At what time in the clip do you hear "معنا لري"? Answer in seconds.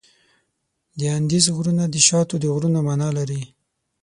2.87-3.41